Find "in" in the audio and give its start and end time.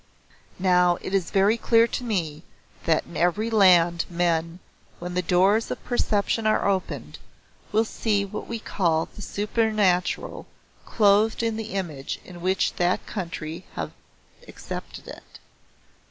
3.05-3.15, 11.43-11.55, 12.25-12.41